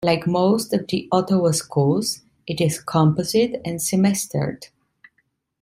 [0.03, 4.69] Like most of the Ottawa schools, it is composite and semestered.